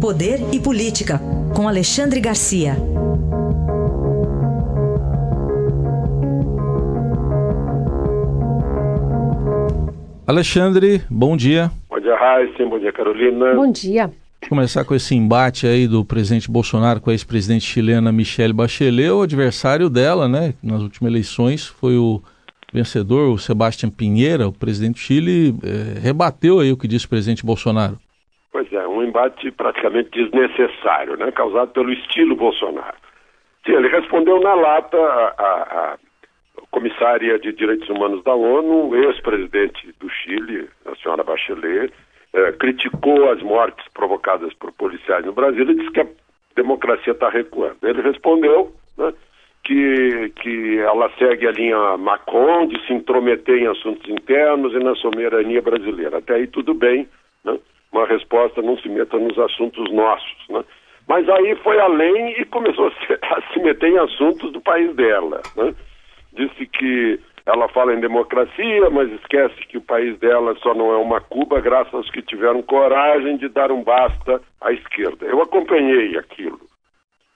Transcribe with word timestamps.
Poder 0.00 0.38
e 0.52 0.60
Política, 0.60 1.20
com 1.56 1.66
Alexandre 1.66 2.20
Garcia. 2.20 2.76
Alexandre, 10.24 11.02
bom 11.10 11.36
dia. 11.36 11.72
Bom 11.90 11.98
dia, 11.98 12.14
Raíssa. 12.14 12.64
Bom 12.64 12.78
dia, 12.78 12.92
Carolina. 12.92 13.54
Bom 13.56 13.72
dia. 13.72 14.06
Vou 14.42 14.50
começar 14.50 14.84
com 14.84 14.94
esse 14.94 15.16
embate 15.16 15.66
aí 15.66 15.88
do 15.88 16.04
presidente 16.04 16.48
Bolsonaro 16.48 17.00
com 17.00 17.10
a 17.10 17.12
ex-presidente 17.12 17.64
chilena 17.64 18.12
Michelle 18.12 18.52
Bachelet, 18.52 19.10
o 19.10 19.22
adversário 19.22 19.90
dela, 19.90 20.28
né, 20.28 20.54
nas 20.62 20.80
últimas 20.80 21.10
eleições, 21.10 21.66
foi 21.66 21.96
o 21.96 22.22
vencedor, 22.72 23.30
o 23.30 23.38
Sebastião 23.38 23.90
Pinheira, 23.90 24.46
o 24.46 24.52
presidente 24.52 24.94
do 24.94 25.00
Chile, 25.00 25.56
eh, 25.64 25.98
rebateu 26.00 26.60
aí 26.60 26.70
o 26.70 26.76
que 26.76 26.86
disse 26.86 27.06
o 27.06 27.08
presidente 27.08 27.44
Bolsonaro. 27.44 27.98
É, 28.72 28.86
um 28.86 29.02
embate 29.02 29.50
praticamente 29.50 30.10
desnecessário, 30.10 31.16
né? 31.16 31.30
causado 31.32 31.70
pelo 31.72 31.92
estilo 31.92 32.36
Bolsonaro. 32.36 32.96
Sim, 33.64 33.72
ele 33.72 33.88
respondeu 33.88 34.40
na 34.40 34.54
lata 34.54 34.96
a, 34.96 35.34
a, 35.38 35.94
a 35.94 35.98
comissária 36.70 37.38
de 37.38 37.52
Direitos 37.52 37.88
Humanos 37.88 38.22
da 38.24 38.34
ONU, 38.34 38.94
ex-presidente 38.96 39.94
do 39.98 40.08
Chile, 40.10 40.68
a 40.86 40.94
senhora 40.96 41.24
Bachelet, 41.24 41.92
eh, 42.34 42.52
criticou 42.52 43.30
as 43.30 43.42
mortes 43.42 43.86
provocadas 43.94 44.52
por 44.54 44.72
policiais 44.72 45.24
no 45.24 45.32
Brasil 45.32 45.68
e 45.70 45.74
disse 45.74 45.90
que 45.90 46.00
a 46.00 46.06
democracia 46.54 47.12
está 47.12 47.30
recuando. 47.30 47.78
Ele 47.82 48.02
respondeu 48.02 48.72
né, 48.96 49.12
que, 49.64 50.32
que 50.40 50.78
ela 50.78 51.10
segue 51.18 51.46
a 51.46 51.52
linha 51.52 51.96
Macron 51.96 52.66
de 52.66 52.86
se 52.86 52.92
intrometer 52.92 53.56
em 53.56 53.66
assuntos 53.66 54.08
internos 54.10 54.74
e 54.74 54.78
na 54.78 54.94
soberania 54.96 55.62
brasileira. 55.62 56.18
Até 56.18 56.34
aí 56.34 56.46
tudo 56.46 56.74
bem, 56.74 57.08
né? 57.44 57.58
Uma 57.92 58.06
resposta 58.06 58.62
não 58.62 58.76
se 58.78 58.88
meta 58.88 59.18
nos 59.18 59.38
assuntos 59.38 59.90
nossos. 59.92 60.48
Né? 60.48 60.64
Mas 61.06 61.28
aí 61.28 61.56
foi 61.56 61.78
além 61.80 62.32
e 62.40 62.44
começou 62.44 62.88
a 63.22 63.52
se, 63.52 63.60
meter 63.60 63.90
em 63.90 63.98
assuntos 63.98 64.52
do 64.52 64.60
país 64.60 64.94
dela. 64.94 65.40
Né? 65.56 65.74
Disse 66.32 66.66
que 66.66 67.20
ela 67.46 67.66
fala 67.68 67.94
em 67.94 68.00
democracia, 68.00 68.90
mas 68.90 69.10
esquece 69.12 69.56
que 69.68 69.78
o 69.78 69.82
país 69.82 70.18
dela 70.18 70.54
só 70.56 70.74
não 70.74 70.92
é 70.92 70.96
uma 70.96 71.20
Cuba 71.20 71.60
graças 71.60 71.94
aos 71.94 72.10
que 72.10 72.20
tiveram 72.20 72.62
coragem 72.62 73.38
de 73.38 73.48
dar 73.48 73.72
um 73.72 73.82
basta 73.82 74.40
à 74.60 74.70
esquerda. 74.72 75.24
Eu 75.24 75.40
acompanhei 75.40 76.18
aquilo. 76.18 76.60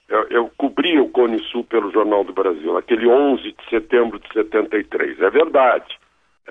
Eu, 0.07 0.27
eu 0.29 0.51
cobri 0.55 0.99
o 0.99 1.09
Cone 1.09 1.39
Sul 1.45 1.63
pelo 1.63 1.91
Jornal 1.91 2.23
do 2.23 2.31
Brasil, 2.31 2.77
aquele 2.77 3.07
11 3.07 3.41
de 3.41 3.69
setembro 3.69 4.19
de 4.19 4.31
73. 4.33 5.19
É 5.19 5.29
verdade. 5.31 5.97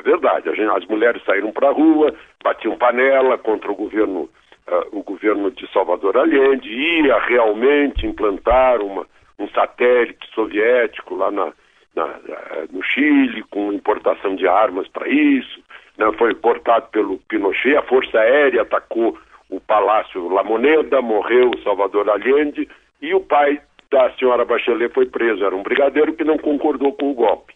É 0.02 0.10
verdade, 0.10 0.48
as 0.48 0.84
mulheres 0.86 1.22
saíram 1.24 1.52
para 1.52 1.68
a 1.68 1.72
rua, 1.72 2.12
batiam 2.42 2.76
panela 2.76 3.38
contra 3.38 3.70
o 3.70 3.74
governo, 3.74 4.28
uh, 4.66 4.98
o 4.98 5.00
governo 5.04 5.48
de 5.52 5.70
Salvador 5.72 6.16
Allende, 6.16 6.68
ia 6.68 7.16
realmente 7.20 8.04
implantar 8.04 8.82
uma, 8.82 9.06
um 9.38 9.48
satélite 9.50 10.28
soviético 10.34 11.14
lá 11.14 11.30
na, 11.30 11.52
na, 11.94 12.04
uh, 12.04 12.68
no 12.72 12.82
Chile, 12.82 13.44
com 13.44 13.72
importação 13.72 14.34
de 14.34 14.48
armas 14.48 14.88
para 14.88 15.08
isso. 15.08 15.60
Né, 15.96 16.10
foi 16.18 16.34
cortado 16.34 16.88
pelo 16.90 17.18
Pinochet, 17.28 17.76
a 17.76 17.82
Força 17.82 18.18
Aérea 18.18 18.62
atacou 18.62 19.16
o 19.50 19.60
Palácio 19.60 20.28
La 20.30 20.42
Moneda, 20.42 21.00
morreu 21.00 21.52
Salvador 21.62 22.10
Allende, 22.10 22.68
e 23.00 23.14
o 23.14 23.20
pai 23.20 23.60
da 23.88 24.10
senhora 24.14 24.44
Bachelet 24.44 24.92
foi 24.92 25.06
preso, 25.06 25.44
era 25.44 25.54
um 25.54 25.62
brigadeiro 25.62 26.14
que 26.14 26.24
não 26.24 26.38
concordou 26.38 26.92
com 26.94 27.12
o 27.12 27.14
golpe. 27.14 27.54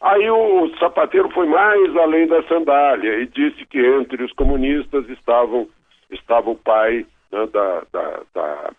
Aí 0.00 0.30
o 0.30 0.68
sapateiro 0.78 1.28
foi 1.30 1.46
mais 1.46 1.96
além 1.96 2.26
da 2.26 2.42
sandália 2.44 3.20
e 3.20 3.26
disse 3.26 3.66
que 3.66 3.78
entre 3.78 4.22
os 4.22 4.32
comunistas 4.32 5.08
estavam, 5.08 5.68
estava 6.10 6.50
o 6.50 6.54
pai 6.54 7.04
né, 7.32 7.46
da, 7.52 7.82
da, 7.92 8.20
da, 8.32 8.70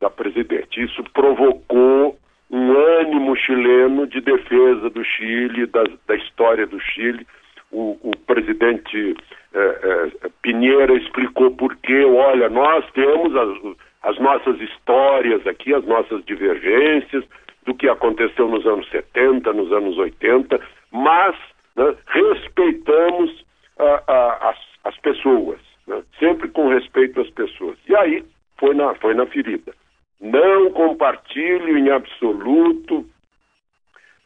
da 0.00 0.10
presidente. 0.10 0.82
Isso 0.82 1.04
provocou 1.12 2.18
um 2.50 2.72
ânimo 3.00 3.36
chileno 3.36 4.06
de 4.06 4.20
defesa 4.20 4.90
do 4.90 5.04
Chile, 5.04 5.66
da, 5.66 5.84
da 6.06 6.16
história 6.16 6.66
do 6.66 6.80
Chile. 6.80 7.26
O, 7.70 7.98
o 8.02 8.16
presidente 8.26 9.16
eh, 9.54 9.78
eh, 9.82 10.30
Pinheira 10.42 10.94
explicou 10.94 11.50
por 11.52 11.76
que, 11.76 12.04
olha, 12.04 12.48
nós 12.48 12.84
temos 12.92 13.34
as, 13.34 13.76
as 14.02 14.18
nossas 14.18 14.60
histórias 14.60 15.44
aqui, 15.46 15.74
as 15.74 15.84
nossas 15.84 16.24
divergências, 16.24 17.24
do 17.66 17.74
que 17.74 17.88
aconteceu 17.88 18.48
nos 18.48 18.64
anos 18.64 18.88
70, 18.90 19.52
nos 19.52 19.70
anos 19.72 19.98
80, 19.98 20.58
mas 20.92 21.36
né, 21.74 21.94
respeitamos 22.06 23.30
uh, 23.78 23.96
uh, 24.08 24.48
as, 24.48 24.56
as, 24.84 24.96
pessoas, 24.98 25.58
né, 25.86 26.02
sempre 26.18 26.48
com 26.48 26.68
respeito 26.68 27.20
às 27.20 27.28
pessoas. 27.30 27.76
E 27.88 27.96
aí 27.96 28.24
foi 28.56 28.74
na, 28.74 28.94
foi 28.94 29.14
na 29.14 29.26
ferida. 29.26 29.74
Não 30.20 30.70
compartilho 30.70 31.76
em 31.76 31.90
absoluto 31.90 33.04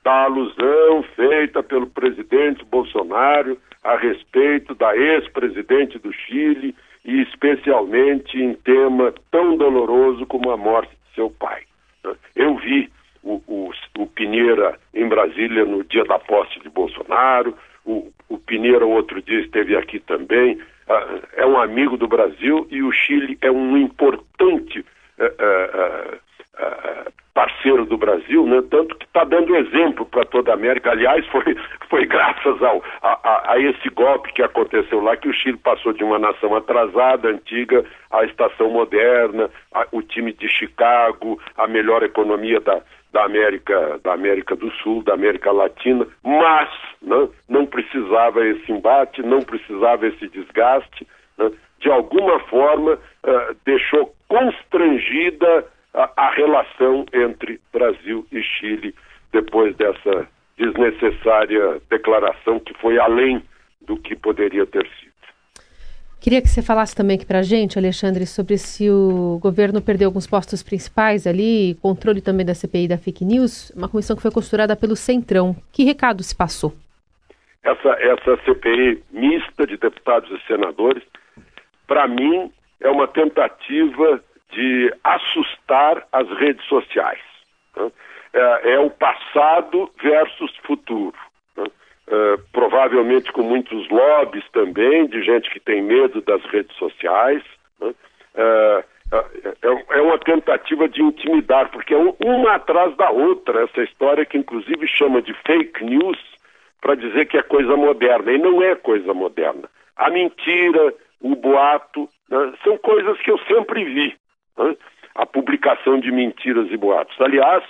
da 0.05 0.25
alusão 0.25 1.03
feita 1.17 1.63
pelo 1.63 1.87
presidente 1.87 2.65
Bolsonaro 2.65 3.59
a 3.83 3.97
respeito 3.97 4.75
da 4.75 4.95
ex-presidente 4.97 5.99
do 5.99 6.13
Chile 6.13 6.75
e 7.05 7.23
especialmente 7.23 8.39
em 8.39 8.55
tema 8.55 9.13
tão 9.31 9.57
doloroso 9.57 10.27
como 10.27 10.51
a 10.51 10.57
morte 10.57 10.91
de 10.91 11.15
seu 11.15 11.31
pai. 11.31 11.63
Né. 12.05 12.15
Eu 12.37 12.57
vi 12.57 12.91
o, 13.23 13.43
o, 13.47 13.71
o 13.99 14.07
Pinheira 14.07 14.79
em 14.95 15.09
Brasília 15.09 15.65
no 15.65 15.85
dia 15.85 16.05
da 16.05 16.19
posse 16.19 16.59
de 16.61 16.69
Bolsonaro, 16.69 17.57
o, 17.85 18.11
o 18.29 18.39
Pinheira 18.39 18.85
outro 18.85 19.21
dia 19.23 19.41
esteve 19.41 19.77
aqui 19.77 19.99
também, 20.01 20.55
uh, 20.55 21.23
é 21.35 21.47
um 21.47 21.61
amigo 21.61 21.97
do 21.97 22.09
Brasil 22.09 22.67
e 22.71 22.83
o 22.83 22.93
Chile 22.93 23.39
é 23.41 23.51
um 23.51 23.77
importante 23.77 24.81
uh, 24.81 25.25
uh, 25.25 27.11
parceiro 27.35 27.87
do 27.87 27.97
Brasil, 27.97 28.47
né? 28.47 28.63
tanto 28.71 28.97
que 28.97 29.07
está 29.07 29.25
dando 29.25 29.57
exemplo 29.57 30.05
para 30.05 30.25
toda 30.25 30.51
a 30.51 30.55
América. 30.55 30.91
Aliás, 30.91 31.27
foi, 31.29 31.57
foi 31.89 32.05
graças 32.07 32.63
ao, 32.63 32.83
a, 33.31 33.59
esse 33.59 33.89
golpe 33.91 34.33
que 34.33 34.43
aconteceu 34.43 35.01
lá 35.01 35.17
que 35.17 35.29
o 35.29 35.33
Chile 35.33 35.57
passou 35.57 35.93
de 35.93 36.03
uma 36.03 36.19
nação 36.19 36.55
atrasada, 36.55 37.29
antiga, 37.29 37.85
à 38.11 38.25
estação 38.25 38.71
moderna, 38.71 39.51
a, 39.73 39.87
o 39.93 40.03
time 40.03 40.33
de 40.33 40.49
Chicago, 40.49 41.41
a 41.57 41.67
melhor 41.67 42.03
economia 42.03 42.61
da, 42.61 42.81
da 43.13 43.25
América, 43.25 44.01
da 44.03 44.13
América 44.13 44.55
do 44.55 44.71
Sul, 44.77 45.03
da 45.03 45.15
América 45.15 45.53
Latina, 45.53 46.07
mas 46.23 46.71
né, 47.03 47.29
não 47.49 47.67
precisava 47.67 48.47
esse 48.47 48.71
embate, 48.71 49.23
não 49.23 49.41
precisava 49.41 50.07
esse 50.07 50.29
desgaste, 50.29 51.07
né, 51.37 51.51
de 51.81 51.91
alguma 51.91 52.39
forma 52.41 52.93
uh, 52.95 53.57
deixou 53.65 54.15
constrangida 54.29 55.67
a, 55.95 56.11
a 56.17 56.31
relação 56.31 57.05
entre 57.13 57.61
Brasil 57.73 58.27
e 58.31 58.43
Chile 58.43 58.95
depois 59.33 59.75
dessa 59.77 60.29
desnecessária 60.61 61.81
declaração 61.89 62.61
que 62.61 62.75
foi 62.75 62.99
além 62.99 63.43
do 63.81 63.97
que 63.97 64.15
poderia 64.15 64.67
ter 64.67 64.87
sido. 64.99 65.11
Queria 66.21 66.43
que 66.43 66.49
você 66.49 66.61
falasse 66.61 66.95
também 66.95 67.17
aqui 67.17 67.25
para 67.25 67.39
a 67.39 67.43
gente, 67.43 67.79
Alexandre, 67.79 68.27
sobre 68.27 68.59
se 68.59 68.91
o 68.91 69.39
governo 69.41 69.81
perdeu 69.81 70.09
alguns 70.09 70.27
postos 70.27 70.63
principais 70.63 71.27
ali, 71.27 71.79
controle 71.81 72.21
também 72.21 72.45
da 72.45 72.55
CPI 72.55 72.89
da 72.89 72.99
fake 72.99 73.25
news, 73.25 73.71
uma 73.71 73.89
comissão 73.89 74.15
que 74.15 74.21
foi 74.21 74.31
costurada 74.31 74.77
pelo 74.77 74.95
Centrão. 74.95 75.57
Que 75.73 75.83
recado 75.83 76.23
se 76.23 76.37
passou? 76.37 76.75
Essa, 77.63 77.89
essa 77.99 78.37
CPI 78.45 79.03
mista 79.11 79.67
de 79.67 79.79
deputados 79.79 80.31
e 80.31 80.47
senadores, 80.47 81.03
para 81.87 82.07
mim, 82.07 82.53
é 82.83 82.91
uma 82.91 83.09
tentativa 83.09 84.23
de 84.53 84.95
assustar 85.03 86.07
as 86.13 86.29
redes 86.39 86.65
sociais. 86.67 87.21
Né? 87.75 87.91
É, 88.33 88.73
é 88.75 88.79
o 88.79 88.91
passado 88.91 89.91
versus 90.03 90.57
futuro. 90.65 91.15
Uh, 91.59 92.43
provavelmente 92.53 93.31
com 93.31 93.43
muitos 93.43 93.89
lobbies 93.89 94.45
também, 94.51 95.07
de 95.07 95.23
gente 95.23 95.49
que 95.49 95.61
tem 95.61 95.81
medo 95.81 96.21
das 96.23 96.45
redes 96.47 96.77
sociais. 96.77 97.43
Né? 97.81 97.95
Uh, 98.35 98.85
é, 99.13 99.99
é, 99.99 100.01
uma 100.01 100.19
tentativa 100.19 100.89
de 100.89 101.03
intimidar, 101.03 101.69
porque 101.71 101.93
é 101.93 101.97
uma 101.97 102.55
atrás 102.55 102.97
da 102.97 103.11
outra, 103.11 103.65
essa 103.65 103.83
história 103.83 104.25
que 104.25 104.39
inclusive 104.39 104.87
chama 104.87 105.21
de 105.21 105.35
fake 105.47 105.85
news 105.85 106.19
para 106.81 106.95
dizer 106.95 107.27
que 107.27 107.37
é 107.37 107.43
coisa 107.43 107.77
moderna, 107.77 108.33
e 108.33 108.39
não 108.39 108.63
é 108.63 108.75
coisa 108.77 109.13
moderna. 109.13 109.69
A 109.97 110.09
mentira, 110.11 110.95
o 111.21 111.35
boato, 111.35 112.09
né? 112.29 112.53
são 112.63 112.79
coisas 112.79 113.21
que 113.21 113.31
eu 113.31 113.39
sempre 113.41 113.85
vi. 113.85 114.17
Né? 114.57 114.77
A 115.15 115.27
publicação 115.27 115.99
de 115.99 116.11
mentiras 116.13 116.69
e 116.71 116.77
boatos. 116.77 117.21
Aliás, 117.21 117.65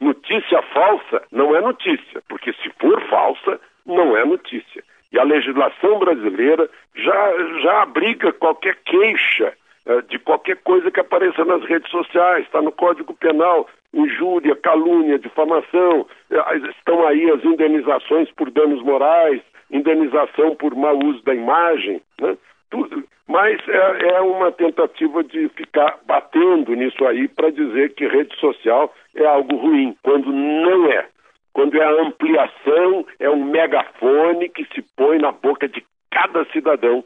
notícia 0.00 0.62
falsa 0.62 1.22
não 1.32 1.54
é 1.56 1.60
notícia, 1.60 2.22
porque 2.28 2.52
se 2.54 2.70
for 2.80 3.00
falsa, 3.08 3.60
não 3.86 4.16
é 4.16 4.24
notícia. 4.24 4.82
E 5.12 5.18
a 5.18 5.24
legislação 5.24 5.98
brasileira 5.98 6.68
já, 6.94 7.32
já 7.62 7.82
abriga 7.82 8.32
qualquer 8.32 8.76
queixa 8.84 9.54
uh, 9.86 10.02
de 10.02 10.18
qualquer 10.18 10.56
coisa 10.58 10.90
que 10.90 11.00
apareça 11.00 11.44
nas 11.44 11.64
redes 11.64 11.90
sociais, 11.90 12.44
está 12.44 12.60
no 12.60 12.72
Código 12.72 13.14
Penal, 13.14 13.66
injúria, 13.94 14.54
calúnia, 14.56 15.18
difamação, 15.18 16.02
uh, 16.30 16.68
estão 16.78 17.06
aí 17.06 17.30
as 17.30 17.42
indenizações 17.44 18.30
por 18.32 18.50
danos 18.50 18.82
morais, 18.82 19.40
indenização 19.70 20.54
por 20.56 20.74
mau 20.74 20.98
uso 21.04 21.22
da 21.24 21.34
imagem, 21.34 22.02
né? 22.20 22.36
Tudo, 22.70 23.04
Mas 23.26 23.58
é, 23.68 24.08
é 24.16 24.20
uma 24.20 24.52
tentativa 24.52 25.24
de 25.24 25.48
ficar 25.50 25.98
batendo 26.06 26.74
nisso 26.74 27.04
aí 27.06 27.28
para 27.28 27.50
dizer 27.50 27.94
que 27.94 28.06
rede 28.06 28.34
social 28.38 28.92
é 29.14 29.24
algo 29.24 29.56
ruim, 29.56 29.96
quando 30.02 30.30
não 30.32 30.86
é. 30.90 31.06
Quando 31.52 31.80
é 31.80 31.84
a 31.84 32.02
ampliação, 32.02 33.06
é 33.18 33.28
um 33.28 33.44
megafone 33.44 34.48
que 34.50 34.64
se 34.74 34.82
põe 34.96 35.18
na 35.18 35.32
boca 35.32 35.68
de 35.68 35.84
cada 36.10 36.44
cidadão 36.52 37.04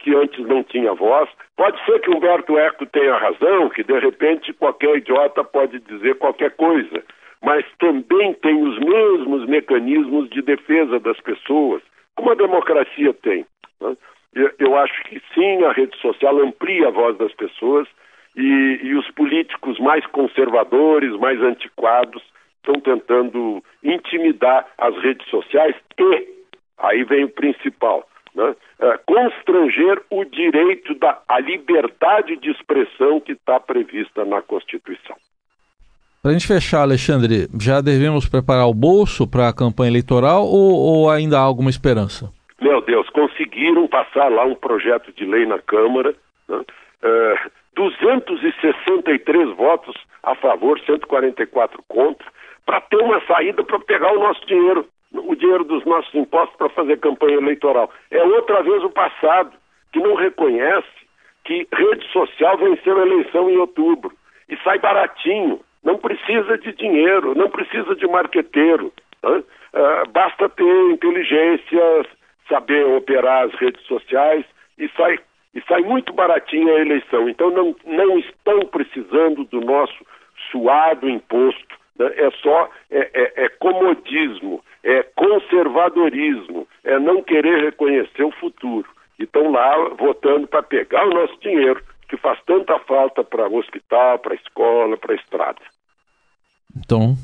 que 0.00 0.14
antes 0.14 0.46
não 0.46 0.62
tinha 0.62 0.94
voz. 0.94 1.28
Pode 1.56 1.82
ser 1.84 2.00
que 2.00 2.10
Humberto 2.10 2.58
Eco 2.58 2.86
tenha 2.86 3.16
razão, 3.16 3.68
que 3.68 3.84
de 3.84 3.98
repente 3.98 4.52
qualquer 4.54 4.96
idiota 4.96 5.44
pode 5.44 5.78
dizer 5.80 6.16
qualquer 6.16 6.52
coisa, 6.56 7.02
mas 7.42 7.64
também 7.78 8.32
tem 8.34 8.62
os 8.62 8.78
mesmos 8.78 9.46
mecanismos 9.46 10.28
de 10.30 10.42
defesa 10.42 10.98
das 10.98 11.20
pessoas, 11.20 11.82
como 12.16 12.30
a 12.30 12.34
democracia 12.34 13.12
tem. 13.14 13.44
Né? 13.80 13.96
Eu 14.34 14.76
acho 14.76 15.02
que 15.04 15.20
sim, 15.34 15.64
a 15.64 15.72
rede 15.72 15.96
social 15.98 16.38
amplia 16.38 16.88
a 16.88 16.92
voz 16.92 17.18
das 17.18 17.32
pessoas 17.32 17.88
e, 18.36 18.80
e 18.82 18.94
os 18.94 19.10
políticos 19.10 19.78
mais 19.80 20.06
conservadores, 20.06 21.18
mais 21.18 21.40
antiquados, 21.42 22.22
estão 22.56 22.80
tentando 22.80 23.62
intimidar 23.82 24.66
as 24.78 24.94
redes 25.02 25.26
sociais 25.28 25.74
e, 25.98 26.28
aí 26.78 27.02
vem 27.04 27.24
o 27.24 27.28
principal, 27.28 28.06
né, 28.34 28.54
é, 28.78 28.98
constranger 28.98 30.00
o 30.10 30.24
direito 30.24 30.94
da 30.94 31.20
a 31.26 31.40
liberdade 31.40 32.36
de 32.36 32.50
expressão 32.50 33.20
que 33.20 33.32
está 33.32 33.58
prevista 33.58 34.24
na 34.24 34.40
Constituição. 34.42 35.16
Para 36.22 36.32
a 36.32 36.34
gente 36.34 36.46
fechar, 36.46 36.82
Alexandre, 36.82 37.48
já 37.58 37.80
devemos 37.80 38.28
preparar 38.28 38.68
o 38.68 38.74
bolso 38.74 39.26
para 39.26 39.48
a 39.48 39.54
campanha 39.54 39.90
eleitoral 39.90 40.44
ou, 40.44 40.74
ou 40.74 41.10
ainda 41.10 41.38
há 41.38 41.42
alguma 41.42 41.70
esperança? 41.70 42.30
Meu 42.60 42.80
Deus, 42.82 43.08
conseguiram 43.10 43.86
passar 43.88 44.30
lá 44.30 44.44
um 44.44 44.54
projeto 44.54 45.12
de 45.12 45.24
lei 45.24 45.46
na 45.46 45.58
Câmara, 45.58 46.14
né? 46.48 46.62
é, 47.02 47.50
263 47.74 49.56
votos 49.56 49.94
a 50.22 50.34
favor, 50.34 50.78
144 50.80 51.82
contra, 51.88 52.26
para 52.66 52.80
ter 52.82 52.98
uma 52.98 53.20
saída 53.26 53.64
para 53.64 53.80
pegar 53.80 54.12
o 54.12 54.20
nosso 54.20 54.46
dinheiro, 54.46 54.86
o 55.12 55.34
dinheiro 55.34 55.64
dos 55.64 55.84
nossos 55.86 56.14
impostos 56.14 56.56
para 56.56 56.68
fazer 56.68 56.98
campanha 56.98 57.38
eleitoral. 57.38 57.90
É 58.10 58.22
outra 58.22 58.62
vez 58.62 58.84
o 58.84 58.90
passado, 58.90 59.52
que 59.92 59.98
não 59.98 60.14
reconhece 60.14 61.00
que 61.44 61.66
rede 61.72 62.06
social 62.12 62.56
venceu 62.58 62.98
a 62.98 63.06
eleição 63.06 63.50
em 63.50 63.56
outubro 63.56 64.12
e 64.48 64.56
sai 64.58 64.78
baratinho, 64.78 65.60
não 65.82 65.96
precisa 65.96 66.58
de 66.58 66.72
dinheiro, 66.72 67.34
não 67.34 67.48
precisa 67.48 67.94
de 67.96 68.06
marqueteiro. 68.06 68.92
Uh, 69.24 70.10
basta 70.12 70.48
ter 70.50 70.90
inteligência, 70.90 72.06
saber 72.50 72.84
operar 72.84 73.46
as 73.46 73.54
redes 73.54 73.80
sociais 73.86 74.44
e 74.76 74.88
sai, 74.96 75.18
e 75.54 75.62
sai 75.62 75.80
muito 75.82 76.12
baratinha 76.12 76.74
a 76.74 76.80
eleição. 76.80 77.28
Então 77.28 77.50
não, 77.50 77.74
não 77.86 78.18
estão 78.18 78.60
precisando 78.66 79.44
do 79.44 79.60
nosso 79.60 80.04
suado 80.50 81.08
imposto. 81.08 81.78
Né? 81.98 82.06
É 82.16 82.30
só 82.42 82.68
é, 82.90 83.10
é, 83.14 83.44
é 83.44 83.48
comodismo, 83.48 84.62
é 84.82 85.02
conservadorismo, 85.14 86.66
é 86.84 86.98
não 86.98 87.22
querer 87.22 87.64
reconhecer 87.64 88.24
o 88.24 88.32
futuro. 88.32 88.88
E 89.18 89.24
estão 89.24 89.50
lá 89.52 89.76
votando 89.98 90.46
para 90.46 90.62
pegar 90.62 91.06
o 91.06 91.14
nosso 91.14 91.38
dinheiro, 91.40 91.82
que 92.08 92.16
faz 92.16 92.40
tanta 92.44 92.78
falta 92.80 93.22
para 93.22 93.48
o 93.48 93.56
hospital, 93.56 94.18
para 94.18 94.32
a 94.32 94.36
escola, 94.36 94.96
para 94.96 95.12
a 95.12 95.16
estrada. 95.16 95.60
Então, 96.76 97.14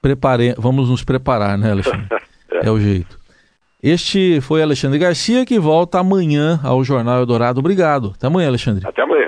prepare... 0.00 0.54
vamos 0.56 0.88
nos 0.88 1.04
preparar, 1.04 1.56
né, 1.58 1.72
Alexandre? 1.72 2.08
é. 2.50 2.66
é 2.66 2.70
o 2.70 2.80
jeito. 2.80 3.17
Este 3.82 4.40
foi 4.40 4.60
Alexandre 4.60 4.98
Garcia, 4.98 5.46
que 5.46 5.56
volta 5.58 6.00
amanhã 6.00 6.58
ao 6.64 6.82
Jornal 6.82 7.20
Eldorado. 7.20 7.60
Obrigado. 7.60 8.12
Até 8.16 8.26
amanhã, 8.26 8.48
Alexandre. 8.48 8.84
Até 8.84 9.02
amanhã. 9.02 9.27